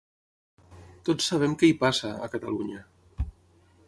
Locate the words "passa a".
1.83-2.33